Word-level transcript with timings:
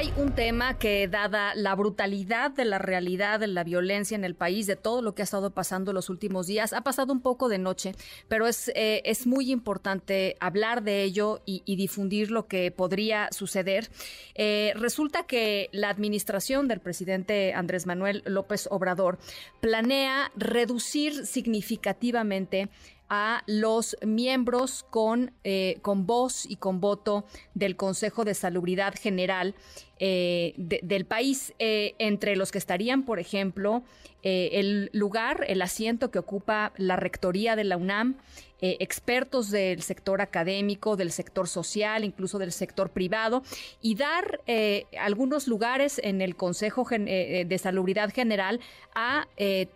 Hay 0.00 0.14
un 0.16 0.34
tema 0.34 0.78
que, 0.78 1.08
dada 1.08 1.54
la 1.54 1.74
brutalidad 1.74 2.50
de 2.50 2.64
la 2.64 2.78
realidad, 2.78 3.38
de 3.38 3.48
la 3.48 3.64
violencia 3.64 4.14
en 4.14 4.24
el 4.24 4.34
país, 4.34 4.66
de 4.66 4.74
todo 4.74 5.02
lo 5.02 5.14
que 5.14 5.20
ha 5.20 5.24
estado 5.24 5.50
pasando 5.50 5.92
los 5.92 6.08
últimos 6.08 6.46
días, 6.46 6.72
ha 6.72 6.80
pasado 6.80 7.12
un 7.12 7.20
poco 7.20 7.50
de 7.50 7.58
noche, 7.58 7.94
pero 8.26 8.46
es, 8.46 8.68
eh, 8.74 9.02
es 9.04 9.26
muy 9.26 9.52
importante 9.52 10.38
hablar 10.40 10.82
de 10.84 11.02
ello 11.02 11.42
y, 11.44 11.60
difundir 11.76 12.30
lo 12.30 12.46
que 12.46 12.70
podría 12.70 13.28
suceder. 13.30 13.90
Eh, 14.34 14.72
resulta 14.74 15.24
que 15.24 15.68
la 15.70 15.90
administración 15.90 16.66
del 16.66 16.80
presidente 16.80 17.52
Andrés 17.52 17.84
Manuel 17.84 18.22
López 18.24 18.68
Obrador 18.70 19.18
planea 19.60 20.32
reducir 20.34 21.26
significativamente 21.26 22.70
a 23.10 23.42
los 23.46 23.96
miembros 24.06 24.86
con, 24.88 25.32
eh, 25.42 25.78
con 25.82 26.06
voz 26.06 26.46
y 26.46 26.56
con 26.56 26.80
voto 26.80 27.26
del 27.54 27.76
Consejo 27.76 28.24
de 28.24 28.34
Salubridad 28.34 28.94
General 28.94 29.54
eh, 30.00 30.54
del 30.56 31.04
país, 31.04 31.54
eh, 31.58 31.94
entre 31.98 32.34
los 32.34 32.50
que 32.50 32.58
estarían, 32.58 33.04
por 33.04 33.20
ejemplo, 33.20 33.84
el 34.22 34.90
lugar, 34.92 35.46
el 35.48 35.62
asiento 35.62 36.10
que 36.10 36.18
ocupa 36.18 36.74
la 36.76 36.96
Rectoría 36.96 37.56
de 37.56 37.64
la 37.64 37.78
UNAM, 37.78 38.16
eh, 38.62 38.76
expertos 38.80 39.50
del 39.50 39.80
sector 39.80 40.20
académico, 40.20 40.96
del 40.96 41.12
sector 41.12 41.48
social, 41.48 42.04
incluso 42.04 42.38
del 42.38 42.52
sector 42.52 42.90
privado, 42.90 43.42
y 43.80 43.94
dar 43.94 44.42
eh, 44.46 44.84
algunos 44.98 45.48
lugares 45.48 45.98
en 46.04 46.20
el 46.20 46.36
Consejo 46.36 46.86
eh, 46.90 47.46
de 47.48 47.58
Salubridad 47.58 48.12
General 48.12 48.60
a, 48.94 49.26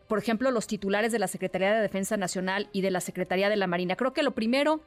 por 0.07 0.19
ejemplo, 0.19 0.51
los 0.51 0.67
titulares 0.67 1.13
de 1.13 1.19
la 1.19 1.29
Secretaría 1.29 1.73
de 1.73 1.81
Defensa 1.81 2.19
Nacional 2.19 2.69
y 2.73 2.83
de 2.83 2.91
la 2.91 3.01
Secretaría 3.01 3.49
de 3.49 3.57
la 3.57 3.67
Marina. 3.67 3.97
Creo 3.97 4.13
que 4.13 4.23
lo 4.23 4.35
primero 4.35 4.83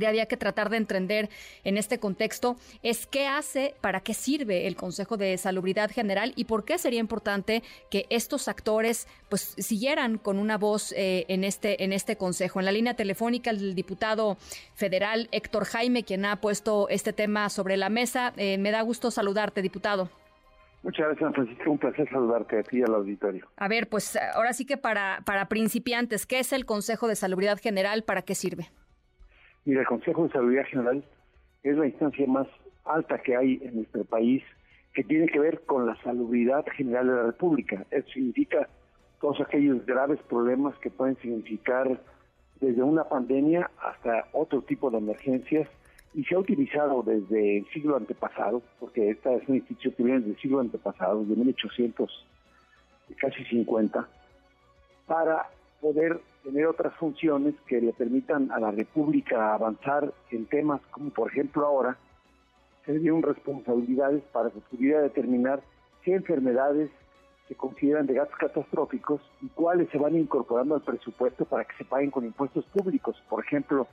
que 0.00 0.06
había 0.06 0.26
que 0.26 0.36
tratar 0.36 0.70
de 0.70 0.76
entender 0.76 1.30
en 1.62 1.78
este 1.78 1.98
contexto 1.98 2.56
es 2.82 3.06
qué 3.06 3.26
hace, 3.26 3.74
para 3.80 4.00
qué 4.00 4.14
sirve 4.14 4.66
el 4.66 4.76
Consejo 4.76 5.16
de 5.16 5.36
Salubridad 5.38 5.90
General 5.90 6.32
y 6.36 6.44
por 6.44 6.64
qué 6.64 6.78
sería 6.78 7.00
importante 7.00 7.62
que 7.90 8.06
estos 8.10 8.48
actores 8.48 9.06
pues 9.28 9.54
siguieran 9.58 10.18
con 10.18 10.38
una 10.38 10.58
voz 10.58 10.92
eh, 10.92 11.24
en 11.28 11.44
este 11.44 11.84
en 11.84 11.92
este 11.92 12.16
consejo. 12.16 12.58
En 12.58 12.66
la 12.66 12.72
línea 12.72 12.94
telefónica 12.94 13.50
el 13.50 13.74
diputado 13.74 14.36
federal 14.74 15.28
Héctor 15.32 15.64
Jaime, 15.64 16.02
quien 16.02 16.24
ha 16.24 16.40
puesto 16.40 16.88
este 16.88 17.12
tema 17.12 17.48
sobre 17.48 17.76
la 17.76 17.88
mesa. 17.88 18.32
Eh, 18.36 18.58
me 18.58 18.70
da 18.70 18.82
gusto 18.82 19.10
saludarte, 19.10 19.62
diputado. 19.62 20.10
Muchas 20.82 21.06
gracias, 21.06 21.34
Francisco. 21.34 21.70
Un 21.70 21.78
placer 21.78 22.06
saludarte 22.10 22.58
a 22.58 22.62
ti 22.62 22.78
y 22.78 22.82
al 22.82 22.94
auditorio. 22.94 23.48
A 23.56 23.68
ver, 23.68 23.88
pues 23.88 24.18
ahora 24.34 24.52
sí 24.52 24.66
que 24.66 24.76
para, 24.76 25.22
para 25.24 25.48
principiantes, 25.48 26.26
¿qué 26.26 26.40
es 26.40 26.52
el 26.52 26.66
Consejo 26.66 27.08
de 27.08 27.16
Salubridad 27.16 27.58
General? 27.58 28.02
¿Para 28.02 28.20
qué 28.20 28.34
sirve? 28.34 28.68
Mira, 29.64 29.80
el 29.80 29.86
Consejo 29.86 30.24
de 30.24 30.30
Salubridad 30.30 30.66
General 30.66 31.04
es 31.62 31.76
la 31.76 31.86
instancia 31.86 32.26
más 32.26 32.46
alta 32.84 33.18
que 33.18 33.36
hay 33.36 33.60
en 33.62 33.76
nuestro 33.76 34.04
país 34.04 34.42
que 34.92 35.02
tiene 35.04 35.26
que 35.26 35.40
ver 35.40 35.62
con 35.62 35.86
la 35.86 35.96
salubridad 36.02 36.64
general 36.76 37.06
de 37.06 37.12
la 37.14 37.22
República. 37.24 37.84
Eso 37.90 38.08
significa 38.10 38.68
todos 39.20 39.40
aquellos 39.40 39.84
graves 39.86 40.20
problemas 40.28 40.76
que 40.78 40.90
pueden 40.90 41.16
significar 41.16 41.98
desde 42.60 42.82
una 42.82 43.04
pandemia 43.04 43.70
hasta 43.82 44.28
otro 44.32 44.62
tipo 44.62 44.90
de 44.90 44.98
emergencias 44.98 45.68
y 46.14 46.22
se 46.24 46.34
ha 46.34 46.38
utilizado 46.38 47.02
desde 47.02 47.58
el 47.58 47.66
siglo 47.72 47.96
antepasado, 47.96 48.62
porque 48.78 49.10
esta 49.10 49.32
es 49.32 49.48
una 49.48 49.56
institución 49.56 49.94
que 49.96 50.02
viene 50.04 50.20
del 50.20 50.36
siglo 50.36 50.60
antepasado, 50.60 51.24
de 51.24 51.34
1800, 51.34 52.26
casi 53.16 53.44
50, 53.46 54.08
para 55.06 55.48
poder 55.80 56.20
tener 56.44 56.66
otras 56.66 56.94
funciones 56.96 57.54
que 57.66 57.80
le 57.80 57.92
permitan 57.94 58.52
a 58.52 58.60
la 58.60 58.70
República 58.70 59.54
avanzar 59.54 60.12
en 60.30 60.46
temas 60.46 60.80
como, 60.90 61.10
por 61.10 61.32
ejemplo, 61.32 61.66
ahora 61.66 61.96
se 62.84 62.98
dieron 62.98 63.22
responsabilidades 63.22 64.22
para 64.24 64.50
que 64.50 64.60
pudiera 64.60 65.00
determinar 65.00 65.62
qué 66.02 66.14
enfermedades 66.14 66.90
se 67.48 67.54
consideran 67.54 68.06
de 68.06 68.14
gastos 68.14 68.38
catastróficos 68.38 69.22
y 69.40 69.48
cuáles 69.48 69.88
se 69.90 69.98
van 69.98 70.16
incorporando 70.16 70.74
al 70.74 70.82
presupuesto 70.82 71.46
para 71.46 71.64
que 71.64 71.76
se 71.76 71.84
paguen 71.84 72.10
con 72.10 72.24
impuestos 72.24 72.64
públicos, 72.66 73.16
por 73.28 73.42
ejemplo, 73.42 73.86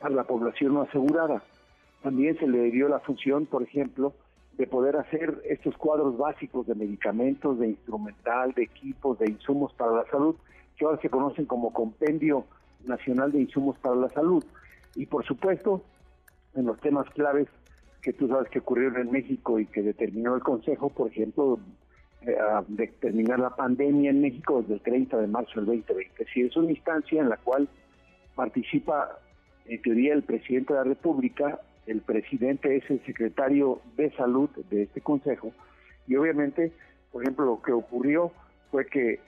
para 0.00 0.14
la 0.14 0.24
población 0.24 0.74
no 0.74 0.82
asegurada. 0.82 1.42
También 2.02 2.36
se 2.38 2.48
le 2.48 2.70
dio 2.70 2.88
la 2.88 3.00
función, 3.00 3.46
por 3.46 3.62
ejemplo, 3.62 4.12
de 4.56 4.66
poder 4.66 4.96
hacer 4.96 5.40
estos 5.44 5.76
cuadros 5.76 6.16
básicos 6.16 6.66
de 6.66 6.74
medicamentos, 6.74 7.58
de 7.58 7.68
instrumental, 7.68 8.52
de 8.52 8.64
equipos, 8.64 9.18
de 9.18 9.30
insumos 9.30 9.72
para 9.74 9.92
la 9.92 10.04
salud, 10.06 10.36
que 10.76 10.84
ahora 10.84 11.00
se 11.00 11.10
conocen 11.10 11.46
como 11.46 11.72
Compendio 11.72 12.44
Nacional 12.84 13.32
de 13.32 13.40
Insumos 13.40 13.78
para 13.78 13.96
la 13.96 14.08
Salud. 14.10 14.44
Y 14.94 15.06
por 15.06 15.24
supuesto, 15.24 15.82
en 16.54 16.66
los 16.66 16.80
temas 16.80 17.08
claves 17.10 17.48
que 18.02 18.12
tú 18.12 18.28
sabes 18.28 18.48
que 18.50 18.58
ocurrieron 18.58 19.00
en 19.00 19.10
México 19.10 19.58
y 19.58 19.66
que 19.66 19.82
determinó 19.82 20.34
el 20.34 20.42
Consejo, 20.42 20.90
por 20.90 21.10
ejemplo, 21.10 21.58
eh, 22.22 22.36
determinar 22.68 23.40
la 23.40 23.50
pandemia 23.50 24.10
en 24.10 24.20
México 24.20 24.60
desde 24.60 24.74
el 24.74 24.80
30 24.80 25.18
de 25.18 25.26
marzo 25.26 25.52
del 25.56 25.66
2020. 25.66 26.26
Si 26.32 26.42
es 26.42 26.56
una 26.56 26.70
instancia 26.70 27.20
en 27.20 27.28
la 27.28 27.36
cual 27.38 27.68
participa 28.34 29.18
en 29.66 29.80
teoría 29.80 30.14
el 30.14 30.22
presidente 30.22 30.74
de 30.74 30.80
la 30.80 30.84
República, 30.84 31.60
el 31.86 32.00
presidente 32.00 32.76
es 32.76 32.90
el 32.90 33.04
secretario 33.04 33.80
de 33.96 34.10
salud 34.12 34.50
de 34.70 34.82
este 34.84 35.00
consejo 35.00 35.52
y 36.06 36.16
obviamente, 36.16 36.72
por 37.12 37.22
ejemplo, 37.22 37.44
lo 37.46 37.62
que 37.62 37.72
ocurrió 37.72 38.32
fue 38.70 38.86
que 38.86 39.20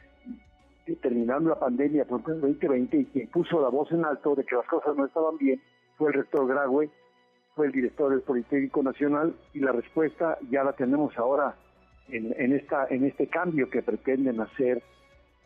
terminando 0.95 1.51
la 1.51 1.59
pandemia 1.59 2.05
por 2.05 2.21
el 2.31 2.41
2020 2.41 2.97
y 2.97 3.05
quien 3.07 3.29
puso 3.29 3.61
la 3.61 3.69
voz 3.69 3.91
en 3.91 4.05
alto 4.05 4.37
de 4.37 4.45
que 4.45 4.55
las 4.55 4.67
cosas 4.67 4.97
no 4.97 5.07
estaban 5.07 5.37
bien 5.37 5.61
fue 5.97 6.09
el 6.09 6.15
rector 6.15 6.47
Graue, 6.47 6.91
fue 7.55 7.67
el 7.67 7.73
director 7.73 8.11
del 8.11 8.21
Politécnico 8.21 8.83
Nacional 8.83 9.35
y 9.55 9.61
la 9.61 9.73
respuesta 9.73 10.39
ya 10.51 10.63
la 10.63 10.75
tenemos 10.75 11.17
ahora 11.19 11.57
en, 12.09 12.35
en, 12.39 12.53
esta, 12.53 12.87
en 12.89 13.05
este 13.05 13.27
cambio 13.27 13.69
que 13.71 13.83
pretenden 13.83 14.41
hacer. 14.41 14.83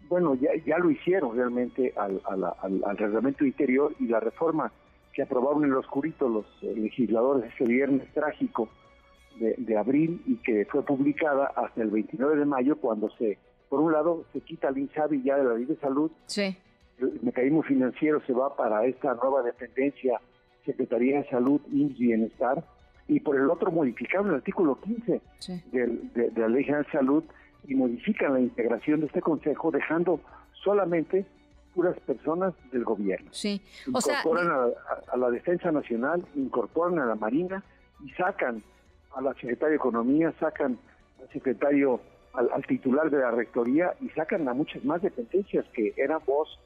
Bueno, 0.08 0.34
ya, 0.34 0.50
ya 0.66 0.78
lo 0.78 0.90
hicieron 0.90 1.36
realmente 1.36 1.94
al, 1.96 2.20
al, 2.26 2.98
reglamento 2.98 3.44
interior 3.44 3.94
y 4.00 4.08
la 4.08 4.18
reforma 4.18 4.72
que 5.12 5.22
aprobaron 5.22 5.64
en 5.64 5.70
los 5.70 5.84
oscurito 5.84 6.28
los 6.28 6.46
legisladores 6.62 7.52
ese 7.54 7.64
viernes 7.64 8.12
trágico 8.12 8.68
de, 9.38 9.54
de 9.56 9.78
abril 9.78 10.20
y 10.26 10.36
que 10.36 10.66
fue 10.66 10.84
publicada 10.84 11.52
hasta 11.54 11.82
el 11.82 11.90
29 11.90 12.36
de 12.36 12.44
mayo 12.44 12.76
cuando 12.76 13.08
se 13.10 13.38
por 13.70 13.80
un 13.80 13.92
lado, 13.92 14.24
se 14.32 14.40
quita 14.40 14.68
el 14.68 14.78
INSABI 14.78 15.22
ya 15.22 15.36
de 15.36 15.44
la 15.44 15.54
ley 15.54 15.64
de 15.64 15.76
salud. 15.76 16.10
Sí. 16.26 16.56
El 16.98 17.20
mecanismo 17.22 17.62
financiero 17.62 18.20
se 18.26 18.32
va 18.32 18.56
para 18.56 18.84
esta 18.84 19.14
nueva 19.14 19.42
dependencia, 19.42 20.20
Secretaría 20.66 21.22
de 21.22 21.30
Salud 21.30 21.60
y 21.70 21.84
Bienestar. 21.84 22.64
Y 23.06 23.20
por 23.20 23.36
el 23.36 23.48
otro, 23.48 23.70
modificaron 23.70 24.28
el 24.30 24.34
artículo 24.34 24.78
15 24.80 25.22
de, 25.70 26.30
la 26.36 26.48
Ley 26.48 26.64
General 26.64 26.84
de 26.84 26.90
Salud 26.90 27.24
y 27.66 27.76
modifican 27.76 28.34
la 28.34 28.40
integración 28.40 29.00
de 29.00 29.06
este 29.06 29.22
consejo, 29.22 29.70
dejando 29.70 30.20
solamente 30.64 31.24
puras 31.72 31.98
personas 32.00 32.52
del 32.72 32.82
gobierno. 32.82 33.30
Sí. 33.32 33.62
Incorporan 33.86 34.48
a, 34.50 35.16
la 35.16 35.30
Defensa 35.30 35.70
Nacional, 35.70 36.26
incorporan 36.34 36.98
a 36.98 37.06
la 37.06 37.14
Marina 37.14 37.62
y 38.04 38.10
sacan 38.10 38.64
a 39.14 39.20
la 39.20 39.32
Secretaria 39.34 39.70
de 39.70 39.76
Economía, 39.76 40.34
sacan 40.40 40.76
al 41.20 41.28
secretario 41.32 42.00
al, 42.32 42.64
titular 42.66 43.10
de 43.10 43.18
la 43.18 43.30
rectoría 43.30 43.94
y 44.00 44.08
sacan 44.10 44.48
a 44.48 44.54
muchas 44.54 44.84
más 44.84 45.02
dependencias 45.02 45.66
que 45.72 45.92
eran 45.96 46.20
voz 46.26 46.58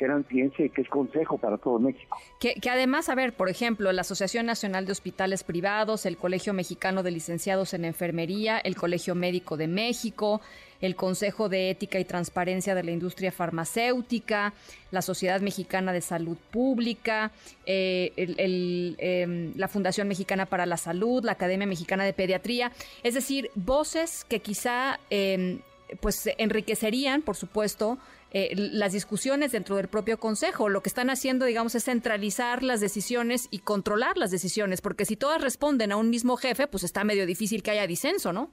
eran 0.00 0.24
ciencia 0.24 0.64
y 0.64 0.70
que 0.70 0.82
es 0.82 0.88
consejo 0.88 1.38
para 1.38 1.58
todo 1.58 1.78
México. 1.78 2.18
Que, 2.40 2.58
además, 2.70 3.08
a 3.08 3.14
ver, 3.14 3.34
por 3.34 3.48
ejemplo, 3.48 3.92
la 3.92 4.00
Asociación 4.00 4.46
Nacional 4.46 4.86
de 4.86 4.92
Hospitales 4.92 5.44
Privados, 5.44 6.06
el 6.06 6.16
Colegio 6.16 6.52
Mexicano 6.52 7.02
de 7.02 7.10
Licenciados 7.10 7.74
en 7.74 7.84
Enfermería, 7.84 8.58
el 8.58 8.76
Colegio 8.76 9.14
Médico 9.14 9.56
de 9.56 9.68
México, 9.68 10.40
el 10.80 10.96
Consejo 10.96 11.48
de 11.48 11.70
Ética 11.70 11.98
y 12.00 12.04
Transparencia 12.04 12.74
de 12.74 12.82
la 12.82 12.90
Industria 12.90 13.30
Farmacéutica, 13.30 14.52
la 14.90 15.02
Sociedad 15.02 15.40
Mexicana 15.40 15.92
de 15.92 16.00
Salud 16.00 16.36
Pública, 16.50 17.30
eh, 17.66 18.12
em, 18.16 19.52
la 19.56 19.68
Fundación 19.68 20.08
Mexicana 20.08 20.46
para 20.46 20.66
la 20.66 20.76
Salud, 20.76 21.24
la 21.24 21.32
Academia 21.32 21.66
Mexicana 21.66 22.04
de 22.04 22.12
Pediatría, 22.12 22.72
es 23.02 23.14
decir, 23.14 23.50
voces 23.54 24.24
que 24.24 24.40
quizá 24.40 24.98
em, 25.10 25.60
pues 26.00 26.28
enriquecerían, 26.38 27.22
por 27.22 27.36
supuesto, 27.36 27.98
eh, 28.36 28.52
las 28.56 28.92
discusiones 28.92 29.52
dentro 29.52 29.76
del 29.76 29.86
propio 29.86 30.18
Consejo. 30.18 30.68
Lo 30.68 30.80
que 30.80 30.88
están 30.88 31.08
haciendo, 31.08 31.46
digamos, 31.46 31.76
es 31.76 31.84
centralizar 31.84 32.64
las 32.64 32.80
decisiones 32.80 33.46
y 33.52 33.60
controlar 33.60 34.16
las 34.16 34.32
decisiones, 34.32 34.82
porque 34.82 35.04
si 35.04 35.14
todas 35.14 35.40
responden 35.40 35.92
a 35.92 35.96
un 35.96 36.10
mismo 36.10 36.36
jefe, 36.36 36.66
pues 36.66 36.82
está 36.82 37.04
medio 37.04 37.26
difícil 37.26 37.62
que 37.62 37.70
haya 37.70 37.86
disenso, 37.86 38.32
¿no? 38.32 38.50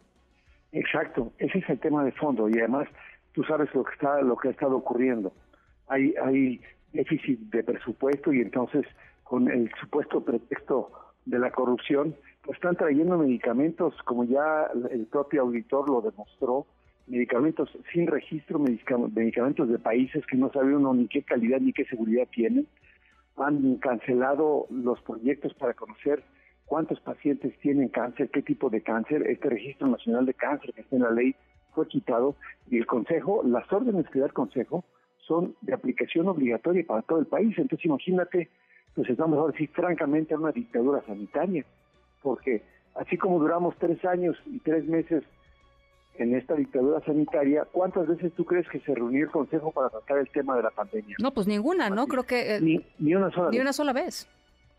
Exacto, 0.72 1.34
ese 1.40 1.58
es 1.58 1.68
el 1.68 1.80
tema 1.80 2.04
de 2.04 2.12
fondo 2.12 2.48
y 2.48 2.60
además 2.60 2.88
tú 3.34 3.44
sabes 3.44 3.74
lo 3.74 3.84
que 3.84 3.94
está 3.94 4.22
lo 4.22 4.38
que 4.38 4.50
ha 4.50 4.52
estado 4.52 4.78
ocurriendo. 4.78 5.34
Hay 5.88 6.14
hay 6.24 6.62
déficit 6.94 7.40
de 7.50 7.64
presupuesto 7.64 8.32
y 8.32 8.42
entonces 8.42 8.86
con 9.24 9.50
el 9.50 9.72
supuesto 9.80 10.24
pretexto 10.24 10.92
de 11.26 11.40
la 11.40 11.50
corrupción 11.52 12.16
pues 12.44 12.56
están 12.58 12.76
trayendo 12.76 13.18
medicamentos 13.18 13.96
como 14.04 14.26
ya 14.26 14.68
el 14.92 15.08
propio 15.08 15.42
auditor 15.42 15.90
lo 15.90 16.02
demostró 16.02 16.68
medicamentos 17.12 17.70
sin 17.92 18.08
registro, 18.08 18.58
medicamentos 18.58 19.68
de 19.68 19.78
países 19.78 20.26
que 20.28 20.38
no 20.38 20.50
sabe 20.52 20.74
uno 20.74 20.94
ni 20.94 21.08
qué 21.10 21.24
calidad 21.24 21.60
ni 21.60 21.74
qué 21.74 21.84
seguridad 21.86 22.28
tienen. 22.32 22.68
Han 23.36 23.76
cancelado 23.78 24.68
los 24.70 25.02
proyectos 25.02 25.54
para 25.56 25.74
conocer 25.74 26.24
cuántos 26.66 27.02
pacientes 27.02 27.58
tienen 27.60 27.90
cáncer, 27.90 28.30
qué 28.30 28.42
tipo 28.42 28.70
de 28.70 28.82
cáncer. 28.82 29.28
Este 29.28 29.50
registro 29.50 29.88
nacional 29.88 30.26
de 30.26 30.34
cáncer 30.34 30.74
que 30.74 30.82
está 30.82 30.96
en 30.96 31.02
la 31.02 31.12
ley 31.12 31.36
fue 31.76 31.86
quitado 31.88 32.36
y 32.70 32.78
el 32.78 32.86
Consejo, 32.86 33.44
las 33.46 33.72
órdenes 33.74 34.08
que 34.10 34.20
da 34.20 34.28
el 34.28 34.34
Consejo 34.34 34.86
son 35.28 35.54
de 35.62 35.74
aplicación 35.74 36.30
obligatoria 36.30 36.86
para 36.88 37.02
todo 37.02 37.20
el 37.20 37.26
país. 37.26 37.58
Entonces 37.58 37.86
imagínate, 37.86 38.50
pues 38.96 39.10
estamos 39.10 39.38
ahora 39.38 39.54
sí 39.58 39.68
francamente 39.68 40.34
en 40.34 40.42
una 40.42 40.54
dictadura 40.54 41.02
sanitaria, 41.06 41.66
porque 42.22 42.62
así 42.96 43.18
como 43.18 43.38
duramos 43.40 43.76
tres 43.80 44.04
años 44.06 44.38
y 44.46 44.60
tres 44.60 44.86
meses 44.86 45.24
en 46.16 46.36
esta 46.36 46.56
dictadura 46.56 47.00
sanitaria, 47.06 47.66
¿cuántas 47.72 48.08
veces 48.08 48.34
tú 48.34 48.46
crees 48.46 48.68
que 48.70 48.80
se 48.82 48.94
reunió 48.94 49.24
el 49.26 49.32
Consejo 49.32 49.72
para 49.72 49.90
tratar 49.90 50.18
el 50.20 50.30
tema 50.30 50.56
de 50.56 50.64
la 50.64 50.70
pandemia? 50.72 51.16
No, 51.20 51.32
pues 51.32 51.48
ninguna, 51.48 51.90
¿no? 51.90 52.08
Creo 52.08 52.24
que... 52.24 52.56
Eh, 52.56 52.62
ni, 53.00 53.16
una 53.16 53.32
sola 53.32 53.50
ni 53.50 53.58
vez. 53.58 53.62
una 53.62 53.74
sola 53.74 53.94
vez. 53.94 54.28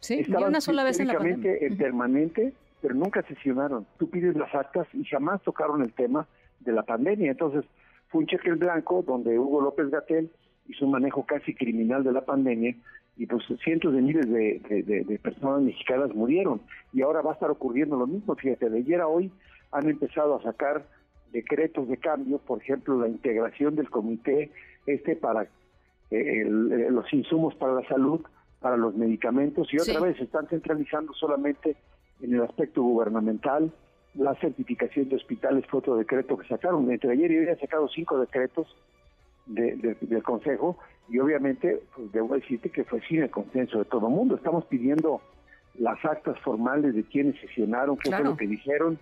Sí, 0.00 0.22
ni 0.28 0.42
una 0.42 0.60
sola 0.60 0.84
vez 0.84 1.00
en 1.00 1.08
la 1.08 1.14
pandemia. 1.14 1.56
en 1.60 1.76
permanente, 1.76 2.52
pero 2.80 2.94
nunca 2.94 3.22
sesionaron. 3.22 3.86
Tú 3.98 4.10
pides 4.10 4.36
las 4.36 4.54
actas 4.54 4.86
y 4.92 5.04
jamás 5.04 5.42
tocaron 5.42 5.82
el 5.82 5.92
tema 5.92 6.26
de 6.60 6.72
la 6.72 6.82
pandemia. 6.82 7.30
Entonces, 7.30 7.64
fue 8.08 8.20
un 8.20 8.26
cheque 8.26 8.50
en 8.50 8.58
blanco 8.58 9.02
donde 9.02 9.38
Hugo 9.38 9.60
López 9.62 9.90
Gatel 9.90 10.30
hizo 10.68 10.84
un 10.84 10.92
manejo 10.92 11.24
casi 11.24 11.54
criminal 11.54 12.04
de 12.04 12.12
la 12.12 12.24
pandemia 12.24 12.74
y 13.16 13.26
pues 13.26 13.42
cientos 13.62 13.92
de 13.94 14.00
miles 14.00 14.28
de, 14.28 15.20
personas 15.22 15.62
mexicanas 15.62 16.14
murieron. 16.14 16.60
Y 16.92 17.02
ahora 17.02 17.20
va 17.22 17.32
a 17.32 17.34
estar 17.34 17.50
ocurriendo 17.50 17.96
lo 17.96 18.06
mismo. 18.06 18.34
Fíjate, 18.36 18.70
de 18.70 18.78
ayer 18.78 19.00
a 19.00 19.06
hoy 19.06 19.30
han 19.70 19.88
empezado 19.88 20.36
a 20.36 20.42
sacar 20.42 20.84
decretos 21.32 21.88
de 21.88 21.96
cambio, 21.96 22.38
por 22.38 22.60
ejemplo, 22.60 23.00
la 23.00 23.08
integración 23.08 23.74
del 23.74 23.90
comité 23.90 24.50
este 24.86 25.16
para 25.16 25.46
eh, 26.10 26.44
los 26.44 27.10
insumos 27.12 27.54
para 27.54 27.74
la 27.74 27.88
salud, 27.88 28.20
para 28.60 28.76
los 28.76 28.94
medicamentos, 28.94 29.72
y 29.72 29.78
otra 29.78 30.00
vez 30.00 30.20
están 30.20 30.46
centralizando 30.48 31.12
solamente 31.14 31.76
en 32.20 32.34
el 32.34 32.42
aspecto 32.42 32.82
gubernamental. 32.82 33.72
La 34.14 34.34
certificación 34.34 35.08
de 35.08 35.16
hospitales 35.16 35.64
fue 35.68 35.78
otro 35.78 35.96
decreto 35.96 36.36
que 36.36 36.46
sacaron. 36.46 36.90
Entre 36.90 37.10
ayer 37.10 37.32
y 37.32 37.38
hoy 37.38 37.48
han 37.48 37.58
sacado 37.58 37.88
cinco 37.88 38.20
decretos 38.20 38.66
del 39.46 40.22
Consejo 40.22 40.78
y 41.08 41.18
obviamente 41.18 41.82
pues 41.96 42.12
debo 42.12 42.34
decirte 42.34 42.70
que 42.70 42.84
fue 42.84 43.00
sin 43.08 43.22
el 43.22 43.30
consenso 43.30 43.78
de 43.78 43.84
todo 43.86 44.08
el 44.08 44.14
mundo. 44.14 44.36
Estamos 44.36 44.66
pidiendo 44.66 45.20
las 45.78 46.04
actas 46.04 46.38
formales 46.40 46.94
de 46.94 47.02
quienes 47.04 47.40
sesionaron, 47.40 47.96
qué 47.96 48.10
fue 48.10 48.22
lo 48.22 48.36
que 48.36 48.46
dijeron, 48.46 48.98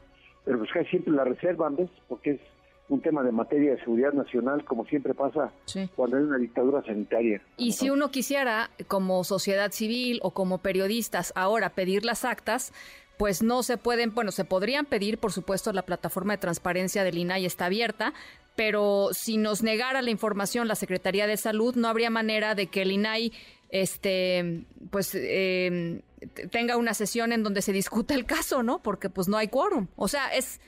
pero 0.50 0.58
pues 0.58 0.72
casi 0.72 0.90
siempre 0.90 1.12
la 1.12 1.22
reservan, 1.22 1.76
¿ves? 1.76 1.88
Porque 2.08 2.32
es 2.32 2.40
un 2.88 3.00
tema 3.00 3.22
de 3.22 3.30
materia 3.30 3.70
de 3.70 3.78
seguridad 3.78 4.12
nacional, 4.12 4.64
como 4.64 4.84
siempre 4.84 5.14
pasa 5.14 5.52
cuando 5.94 6.16
hay 6.16 6.24
una 6.24 6.38
dictadura 6.38 6.82
sanitaria. 6.82 7.40
Y 7.56 7.70
si 7.70 7.88
uno 7.88 8.10
quisiera, 8.10 8.70
como 8.88 9.22
sociedad 9.22 9.70
civil 9.70 10.18
o 10.24 10.32
como 10.32 10.58
periodistas, 10.58 11.32
ahora 11.36 11.70
pedir 11.70 12.04
las 12.04 12.24
actas, 12.24 12.72
pues 13.16 13.44
no 13.44 13.62
se 13.62 13.76
pueden, 13.76 14.12
bueno, 14.12 14.32
se 14.32 14.44
podrían 14.44 14.86
pedir, 14.86 15.18
por 15.18 15.30
supuesto, 15.30 15.72
la 15.72 15.82
plataforma 15.82 16.32
de 16.32 16.38
transparencia 16.38 17.04
del 17.04 17.18
INAI 17.18 17.46
está 17.46 17.66
abierta, 17.66 18.12
pero 18.56 19.10
si 19.12 19.36
nos 19.36 19.62
negara 19.62 20.02
la 20.02 20.10
información 20.10 20.66
la 20.66 20.74
Secretaría 20.74 21.28
de 21.28 21.36
Salud, 21.36 21.76
no 21.76 21.86
habría 21.86 22.10
manera 22.10 22.56
de 22.56 22.66
que 22.66 22.82
el 22.82 22.90
INAI 22.90 23.32
este 23.68 24.64
pues 24.90 25.14
eh, 25.14 26.02
tenga 26.50 26.76
una 26.76 26.94
sesión 26.94 27.32
en 27.32 27.42
donde 27.42 27.62
se 27.62 27.72
discuta 27.72 28.14
el 28.14 28.24
caso, 28.24 28.62
¿no? 28.62 28.80
Porque 28.80 29.10
pues 29.10 29.28
no 29.28 29.36
hay 29.36 29.48
quórum. 29.48 29.88
O 29.96 30.08
sea, 30.08 30.28
es 30.34 30.60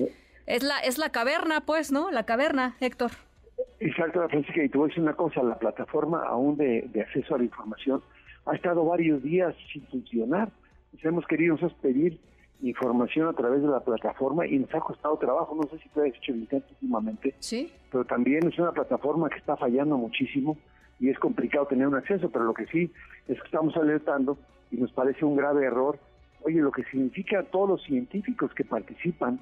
es 0.47 0.63
la 0.63 0.79
es 0.81 0.99
la 0.99 1.11
caverna, 1.11 1.63
pues, 1.63 1.93
¿no? 1.93 2.11
La 2.11 2.25
caverna, 2.25 2.77
Héctor. 2.81 3.13
Exacto, 3.81 4.27
Francisca, 4.29 4.63
y 4.63 4.69
te 4.69 4.79
voy 4.79 4.87
a 4.87 4.89
decir 4.89 5.03
una 5.03 5.15
cosa, 5.15 5.43
la 5.43 5.59
plataforma 5.59 6.23
aún 6.25 6.57
de, 6.57 6.89
acceso 7.01 7.35
a 7.35 7.39
la 7.39 7.45
información 7.45 8.01
ha 8.47 8.55
estado 8.55 8.85
varios 8.85 9.23
días 9.23 9.55
sin 9.73 9.87
funcionar. 9.87 10.51
hemos 11.03 11.27
querido 11.27 11.55
nosotros 11.55 11.79
pedir 11.81 12.21
información 12.63 13.27
a 13.27 13.33
través 13.33 13.61
de 13.61 13.69
la 13.69 13.81
plataforma 13.81 14.47
y 14.47 14.59
nos 14.59 14.73
ha 14.73 14.81
costado 14.81 15.17
trabajo. 15.17 15.57
No 15.57 15.69
sé 15.69 15.83
si 15.83 15.89
tú 15.89 16.01
has 16.01 16.09
hecho 16.09 16.33
el 16.33 16.39
intento 16.39 16.69
últimamente, 16.71 17.35
sí. 17.41 17.73
pero 17.91 18.05
también 18.05 18.47
es 18.47 18.59
una 18.59 18.73
plataforma 18.73 19.29
que 19.29 19.39
está 19.39 19.57
fallando 19.57 19.97
muchísimo 19.97 20.57
y 21.01 21.11
es 21.11 21.19
complicado 21.19 21.67
tener 21.67 21.89
un 21.89 21.97
acceso, 21.97 22.31
pero 22.31 22.45
lo 22.45 22.55
que 22.55 22.67
sí 22.67 22.93
es 23.27 23.37
que 23.41 23.47
estamos 23.47 23.77
alertando 23.77 24.39
y 24.73 24.79
nos 24.79 24.91
parece 24.93 25.25
un 25.25 25.37
grave 25.37 25.65
error. 25.65 26.01
Oye, 26.41 26.61
lo 26.61 26.73
que 26.73 26.83
significa 26.85 27.45
todos 27.45 27.69
los 27.69 27.83
científicos 27.85 28.53
que 28.55 28.65
participan 28.65 29.39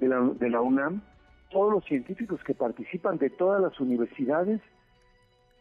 de 0.00 0.08
la, 0.08 0.20
de 0.20 0.48
la 0.48 0.62
UNAM, 0.62 1.02
todos 1.50 1.70
los 1.70 1.84
científicos 1.84 2.42
que 2.44 2.54
participan 2.54 3.18
de 3.18 3.28
todas 3.28 3.60
las 3.60 3.78
universidades 3.80 4.62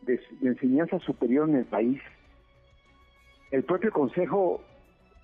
de 0.02 0.22
enseñanza 0.42 1.00
superior 1.00 1.50
en 1.50 1.56
el 1.56 1.66
país. 1.66 2.00
El 3.52 3.64
propio 3.64 3.92
Consejo 3.92 4.62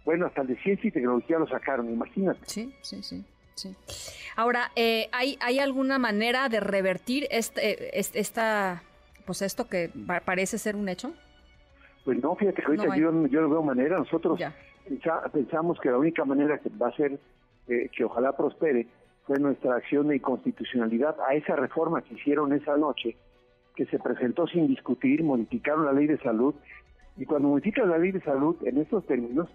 bueno, 0.05 0.25
hasta 0.25 0.41
el 0.41 0.47
de 0.47 0.57
ciencia 0.57 0.87
y 0.87 0.91
tecnología 0.91 1.39
lo 1.39 1.47
sacaron, 1.47 1.89
imagínate. 1.89 2.41
Sí, 2.45 2.73
sí, 2.81 3.01
sí. 3.03 3.23
Sí. 3.55 3.75
Ahora, 4.35 4.71
eh, 4.75 5.09
¿hay, 5.11 5.37
¿hay 5.39 5.59
alguna 5.59 5.99
manera 5.99 6.49
de 6.49 6.59
revertir 6.59 7.27
este, 7.29 7.99
esta, 7.99 8.81
pues 9.27 9.43
esto 9.43 9.69
que 9.69 9.91
parece 10.25 10.57
ser 10.57 10.75
un 10.75 10.89
hecho? 10.89 11.13
Pues 12.03 12.21
no, 12.21 12.35
fíjate 12.35 12.61
que 12.61 12.67
ahorita 12.67 12.97
yo, 12.97 13.11
no 13.11 13.49
veo 13.49 13.63
manera. 13.63 13.97
Nosotros 13.97 14.39
pensamos 15.31 15.79
que 15.79 15.89
la 15.89 15.97
única 15.97 16.25
manera 16.25 16.57
que 16.57 16.69
va 16.69 16.89
a 16.89 16.95
ser 16.95 17.19
eh, 17.67 17.89
que 17.95 18.03
ojalá 18.03 18.35
prospere 18.35 18.87
fue 19.25 19.39
nuestra 19.39 19.75
acción 19.75 20.09
de 20.09 20.17
inconstitucionalidad 20.17 21.15
a 21.27 21.33
esa 21.33 21.55
reforma 21.55 22.01
que 22.01 22.15
hicieron 22.15 22.51
esa 22.51 22.75
noche, 22.75 23.15
que 23.75 23.85
se 23.85 23.99
presentó 23.99 24.47
sin 24.47 24.67
discutir, 24.67 25.23
modificaron 25.23 25.85
la 25.85 25.93
ley 25.93 26.07
de 26.07 26.17
salud. 26.17 26.53
Y 27.15 27.25
cuando 27.25 27.47
modificas 27.47 27.87
la 27.87 27.97
ley 27.97 28.11
de 28.11 28.21
salud 28.21 28.55
en 28.65 28.79
estos 28.79 29.05
términos, 29.05 29.47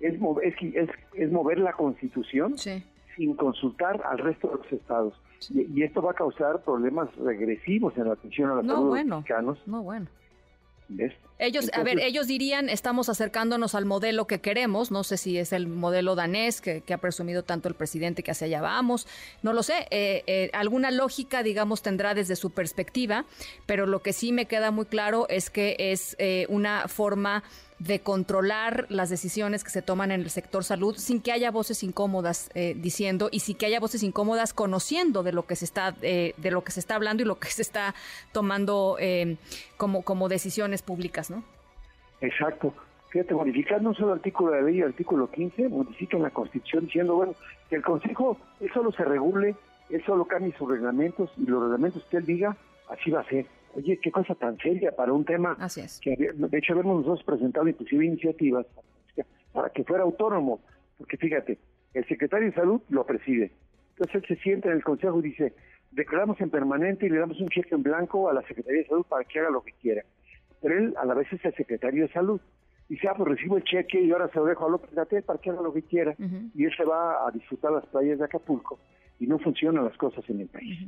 es, 0.00 0.18
mover, 0.18 0.48
es, 0.48 0.90
es, 1.14 1.32
mover 1.32 1.58
la 1.58 1.72
constitución 1.72 2.56
sin 2.58 3.34
consultar 3.36 4.02
al 4.04 4.18
resto 4.18 4.48
de 4.48 4.56
los 4.56 4.72
estados. 4.72 5.14
Y, 5.50 5.82
esto 5.82 6.02
va 6.02 6.10
a 6.10 6.14
causar 6.14 6.62
problemas 6.62 7.14
regresivos 7.16 7.96
en 7.96 8.08
la 8.08 8.14
atención 8.14 8.50
a 8.50 8.54
la 8.56 8.62
salud 8.62 8.96
de 8.96 9.04
los 9.04 9.18
mexicanos. 9.18 9.58
No, 9.66 9.82
bueno. 9.82 10.06
Ellos, 11.38 11.70
a 11.74 11.82
ver, 11.82 12.00
ellos 12.00 12.26
dirían, 12.26 12.70
estamos 12.70 13.08
acercándonos 13.08 13.74
al 13.74 13.84
modelo 13.84 14.26
que 14.26 14.40
queremos, 14.40 14.90
no 14.90 15.04
sé 15.04 15.18
si 15.18 15.36
es 15.36 15.52
el 15.52 15.66
modelo 15.66 16.14
danés 16.14 16.62
que, 16.62 16.82
ha 16.90 16.98
presumido 16.98 17.42
tanto 17.42 17.68
el 17.68 17.74
presidente 17.74 18.22
que 18.22 18.30
hacia 18.30 18.46
allá 18.46 18.62
vamos, 18.62 19.06
no 19.42 19.52
lo 19.52 19.62
sé, 19.62 19.86
eh, 19.90 20.22
eh, 20.26 20.50
alguna 20.54 20.90
lógica, 20.90 21.42
digamos, 21.42 21.82
tendrá 21.82 22.14
desde 22.14 22.36
su 22.36 22.50
perspectiva, 22.50 23.26
pero 23.66 23.86
lo 23.86 24.00
que 24.00 24.14
sí 24.14 24.32
me 24.32 24.46
queda 24.46 24.70
muy 24.70 24.86
claro 24.86 25.26
es 25.28 25.50
que 25.50 25.76
es 25.78 26.16
eh, 26.18 26.46
una 26.48 26.88
forma 26.88 27.42
de 27.78 28.00
controlar 28.00 28.86
las 28.88 29.10
decisiones 29.10 29.62
que 29.62 29.70
se 29.70 29.82
toman 29.82 30.10
en 30.10 30.22
el 30.22 30.30
sector 30.30 30.64
salud 30.64 30.96
sin 30.96 31.20
que 31.20 31.32
haya 31.32 31.50
voces 31.50 31.82
incómodas 31.82 32.50
eh, 32.54 32.74
diciendo 32.76 33.28
y 33.30 33.40
sin 33.40 33.56
que 33.56 33.66
haya 33.66 33.80
voces 33.80 34.02
incómodas 34.02 34.54
conociendo 34.54 35.22
de 35.22 35.32
lo 35.32 35.46
que 35.46 35.56
se 35.56 35.66
está 35.66 35.94
eh, 36.00 36.32
de 36.38 36.50
lo 36.50 36.64
que 36.64 36.72
se 36.72 36.80
está 36.80 36.94
hablando 36.94 37.22
y 37.22 37.26
lo 37.26 37.38
que 37.38 37.48
se 37.48 37.62
está 37.62 37.94
tomando 38.32 38.96
eh, 38.98 39.36
como 39.76 40.02
como 40.02 40.28
decisiones 40.28 40.82
públicas, 40.82 41.30
¿no? 41.30 41.44
Exacto. 42.20 42.72
Fíjate, 43.10 43.34
modificar 43.34 43.80
no 43.82 43.94
solo 43.94 44.12
el 44.12 44.18
artículo 44.18 44.52
de 44.52 44.62
ley, 44.62 44.82
artículo 44.82 45.30
15, 45.30 45.68
modifican 45.68 46.22
la 46.22 46.30
Constitución 46.30 46.86
diciendo, 46.86 47.14
bueno, 47.14 47.34
que 47.68 47.76
el 47.76 47.82
Consejo, 47.82 48.36
él 48.60 48.70
solo 48.74 48.90
se 48.92 49.04
regule, 49.04 49.54
él 49.90 50.02
solo 50.04 50.24
cambie 50.24 50.52
sus 50.58 50.68
reglamentos 50.68 51.30
y 51.36 51.46
los 51.46 51.62
reglamentos 51.62 52.04
que 52.10 52.16
él 52.16 52.26
diga, 52.26 52.56
así 52.88 53.10
va 53.10 53.20
a 53.20 53.28
ser. 53.28 53.46
Oye, 53.76 53.98
qué 54.02 54.10
cosa 54.10 54.34
tan 54.34 54.56
seria 54.56 54.90
para 54.96 55.12
un 55.12 55.24
tema 55.24 55.54
Así 55.60 55.82
es. 55.82 56.00
que 56.00 56.16
de 56.16 56.58
hecho 56.58 56.72
habíamos 56.72 57.04
nosotros 57.04 57.24
presentado 57.24 57.68
inclusive 57.68 58.06
iniciativas 58.06 58.66
para 59.52 59.68
que 59.70 59.84
fuera 59.84 60.02
autónomo, 60.02 60.60
porque 60.96 61.18
fíjate, 61.18 61.58
el 61.92 62.06
secretario 62.06 62.48
de 62.48 62.54
salud 62.54 62.80
lo 62.88 63.04
preside. 63.04 63.52
Entonces 63.90 64.14
él 64.16 64.36
se 64.36 64.42
sienta 64.42 64.68
en 64.68 64.76
el 64.76 64.84
consejo 64.84 65.18
y 65.20 65.24
dice, 65.30 65.54
declaramos 65.90 66.40
en 66.40 66.50
permanente 66.50 67.06
y 67.06 67.10
le 67.10 67.18
damos 67.18 67.40
un 67.40 67.48
cheque 67.48 67.74
en 67.74 67.82
blanco 67.82 68.28
a 68.28 68.34
la 68.34 68.42
Secretaría 68.42 68.82
de 68.82 68.88
Salud 68.88 69.06
para 69.06 69.24
que 69.24 69.40
haga 69.40 69.50
lo 69.50 69.62
que 69.62 69.72
quiera. 69.72 70.04
Pero 70.60 70.78
él 70.78 70.94
a 70.98 71.04
la 71.04 71.14
vez 71.14 71.30
es 71.32 71.44
el 71.44 71.54
secretario 71.54 72.06
de 72.06 72.12
salud. 72.12 72.40
Dice, 72.88 73.08
ah, 73.08 73.14
pues 73.16 73.28
recibo 73.28 73.56
el 73.56 73.64
cheque 73.64 74.00
y 74.00 74.10
ahora 74.12 74.28
se 74.28 74.38
lo 74.38 74.44
dejo 74.44 74.66
a 74.66 74.70
López 74.70 74.90
Gatel 74.94 75.22
para 75.22 75.38
que 75.38 75.50
haga 75.50 75.60
lo 75.60 75.72
que 75.72 75.82
quiera. 75.82 76.14
Y 76.54 76.64
él 76.64 76.72
se 76.76 76.84
va 76.84 77.26
a 77.26 77.30
disfrutar 77.30 77.72
las 77.72 77.84
playas 77.86 78.18
de 78.18 78.24
Acapulco 78.24 78.78
y 79.18 79.26
no 79.26 79.38
funcionan 79.38 79.84
las 79.84 79.96
cosas 79.96 80.28
en 80.28 80.40
el 80.40 80.48
país. 80.48 80.78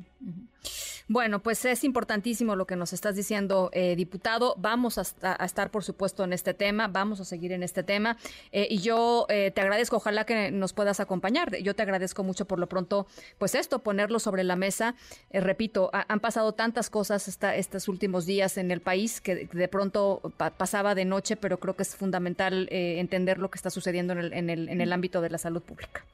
Bueno, 1.11 1.39
pues 1.39 1.65
es 1.65 1.85
importantísimo 1.85 2.55
lo 2.55 2.67
que 2.67 2.77
nos 2.77 2.93
estás 2.93 3.17
diciendo, 3.17 3.71
eh, 3.73 3.97
diputado. 3.97 4.55
Vamos 4.59 4.99
a, 4.99 5.43
estar, 5.43 5.71
por 5.71 5.83
supuesto, 5.83 6.23
en 6.23 6.35
este 6.35 6.53
tema, 6.53 6.87
vamos 6.87 7.19
a 7.19 7.25
seguir 7.25 7.53
en 7.53 7.63
este 7.63 7.83
tema. 7.83 8.19
Eh, 8.53 8.67
y 8.69 8.81
yo 8.81 9.25
eh, 9.31 9.51
te 9.51 9.63
agradezco, 9.63 9.97
ojalá 9.97 10.27
que 10.27 10.51
nos 10.51 10.75
puedas 10.75 11.01
acompañar. 11.01 11.57
Yo 11.63 11.75
te 11.75 11.83
agradezco 11.83 12.25
mucho 12.25 12.45
por 12.45 12.59
lo 12.59 12.67
pronto, 12.67 13.07
pues 13.39 13.55
esto, 13.55 13.79
ponerlo 13.79 14.19
sobre 14.19 14.45
la 14.45 14.55
mesa. 14.55 14.97
repito, 15.33 15.89
han 15.93 16.21
pasado 16.21 16.53
tantas 16.53 16.91
cosas 16.91 17.27
esta, 17.27 17.57
estos 17.57 17.89
últimos 17.89 18.27
días 18.27 18.59
en 18.59 18.71
el 18.71 18.83
país 18.83 19.23
que 19.23 19.47
de 19.47 19.69
pronto 19.69 20.21
pasaba 20.59 20.95
de 20.95 21.07
noche, 21.07 21.37
pero 21.37 21.59
creo 21.59 21.75
que 21.75 21.85
es 21.85 21.97
fundamental 21.97 22.69
entender 22.71 23.39
lo 23.39 23.51
que 23.51 23.57
está 23.57 23.71
sucediendo 23.71 24.13
en 24.13 24.19
el, 24.19 24.33
en, 24.35 24.51
el, 24.51 24.69
en 24.69 24.83
el 24.83 24.93
ámbito 24.93 25.23
de 25.23 25.31
la 25.31 25.39
salud 25.39 25.63
pública. 25.63 26.05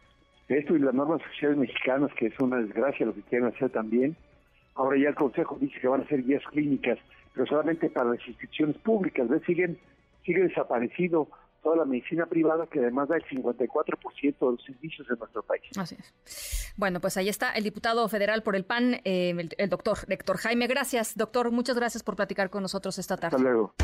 Esto 0.48 0.76
y 0.76 0.78
las 0.78 0.94
normas 0.94 1.20
sociales 1.32 1.58
mexicanas, 1.58 2.12
que 2.16 2.26
es 2.26 2.38
una 2.38 2.58
desgracia 2.58 3.06
lo 3.06 3.14
que 3.14 3.22
quieren 3.22 3.48
hacer 3.48 3.70
también 3.70 4.16
Ahora 4.74 4.98
ya 4.98 5.08
el 5.08 5.14
Consejo 5.14 5.56
dice 5.60 5.78
que 5.80 5.88
van 5.88 6.02
a 6.02 6.08
ser 6.08 6.22
guías 6.22 6.42
clínicas, 6.50 6.98
pero 7.32 7.46
solamente 7.46 7.88
para 7.90 8.10
las 8.10 8.26
instituciones 8.26 8.76
públicas. 8.78 9.28
¿Ves? 9.28 9.42
Siguen, 9.46 9.78
sigue 10.24 10.42
desaparecido 10.42 11.28
toda 11.62 11.76
la 11.76 11.84
medicina 11.84 12.26
privada 12.26 12.66
que 12.66 12.78
además 12.80 13.08
da 13.08 13.16
el 13.16 13.24
54% 13.24 14.20
de 14.20 14.34
los 14.40 14.62
servicios 14.62 15.08
de 15.08 15.16
nuestro 15.16 15.42
país. 15.42 15.62
Así 15.76 15.96
es. 15.98 16.74
Bueno, 16.76 17.00
pues 17.00 17.16
ahí 17.16 17.28
está 17.28 17.52
el 17.52 17.64
diputado 17.64 18.06
federal 18.08 18.42
por 18.42 18.54
el 18.54 18.64
PAN, 18.64 19.00
eh, 19.04 19.30
el, 19.30 19.50
el, 19.56 19.70
doctor 19.70 19.98
Héctor 20.08 20.36
Jaime. 20.36 20.66
Gracias, 20.66 21.16
doctor. 21.16 21.50
Muchas 21.50 21.76
gracias 21.76 22.02
por 22.02 22.16
platicar 22.16 22.50
con 22.50 22.62
nosotros 22.62 22.98
esta 22.98 23.16
tarde. 23.16 23.36
Hasta 23.36 23.42
luego. 23.42 23.74